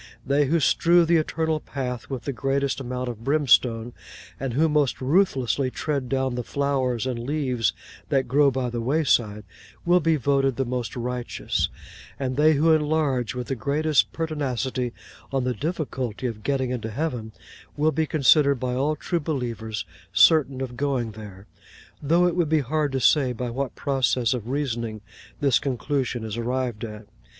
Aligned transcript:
They 0.25 0.45
who 0.47 0.59
strew 0.59 1.05
the 1.05 1.17
Eternal 1.17 1.59
Path 1.59 2.09
with 2.09 2.23
the 2.23 2.33
greatest 2.33 2.79
amount 2.79 3.07
of 3.07 3.23
brimstone, 3.23 3.93
and 4.39 4.53
who 4.55 4.67
most 4.67 4.99
ruthlessly 4.99 5.69
tread 5.69 6.09
down 6.09 6.33
the 6.33 6.43
flowers 6.43 7.05
and 7.05 7.19
leaves 7.19 7.71
that 8.09 8.27
grow 8.27 8.49
by 8.49 8.71
the 8.71 8.81
wayside, 8.81 9.43
will 9.85 9.99
be 9.99 10.15
voted 10.15 10.55
the 10.55 10.65
most 10.65 10.95
righteous; 10.95 11.69
and 12.19 12.35
they 12.35 12.53
who 12.53 12.73
enlarge 12.73 13.35
with 13.35 13.45
the 13.45 13.53
greatest 13.55 14.11
pertinacity 14.11 14.91
on 15.31 15.43
the 15.43 15.53
difficulty 15.53 16.25
of 16.25 16.41
getting 16.41 16.71
into 16.71 16.89
heaven, 16.89 17.31
will 17.77 17.91
be 17.91 18.07
considered 18.07 18.55
by 18.59 18.73
all 18.73 18.95
true 18.95 19.19
believers 19.19 19.85
certain 20.11 20.61
of 20.61 20.75
going 20.75 21.11
there: 21.11 21.45
though 22.01 22.25
it 22.25 22.35
would 22.35 22.49
be 22.49 22.61
hard 22.61 22.91
to 22.91 22.99
say 22.99 23.33
by 23.33 23.51
what 23.51 23.75
process 23.75 24.33
of 24.33 24.49
reasoning 24.49 25.01
this 25.41 25.59
conclusion 25.59 26.23
is 26.23 26.37
arrived 26.37 26.83
at. 26.83 27.05